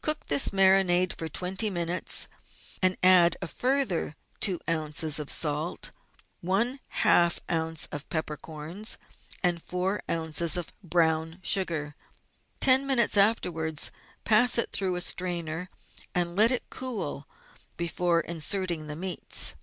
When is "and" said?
2.80-2.96, 9.42-9.62, 16.14-16.34